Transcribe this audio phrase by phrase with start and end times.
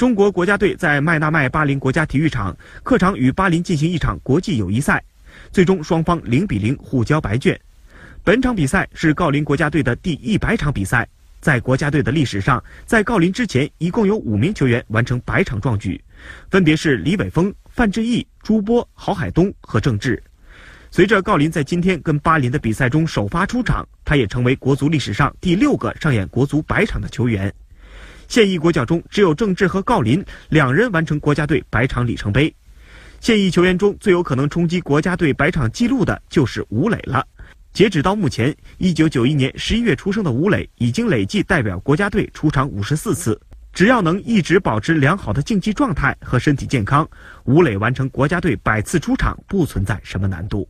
[0.00, 5.04] 中国国家队在麦纳麦巴林国家体育场客场与巴林进行一场国际友谊赛，
[5.52, 7.60] 最终双方零比零互交白卷。
[8.24, 11.06] 本场比赛是郜林国家队的第一百场比赛，
[11.42, 16.02] 在国家队的历史上，在郜林之前一共有五名球员完成百场壮举，
[16.50, 20.22] 分别是李玮峰、范志毅、朱波、郝海东和郑智。
[20.90, 27.52] 随着郜林在今天跟巴林的比赛中首发出场，他也成为国足历史上第六个上演国足百场的球员。
[28.30, 32.54] 现役国脚中，只有郑智和郜林两人完成国家队百场里程碑。
[33.18, 37.26] 现役球员中最有可能冲击国家队百场纪录的就是吴磊了。
[37.72, 43.40] 截止到目前，1991年11月出生的吴磊已经累计代表国家队出场54次。
[43.72, 47.08] 只要能一直保持良好的竞技状态和身体健康，
[47.46, 50.68] 吴磊完成国家队百次出场不存在什么难度。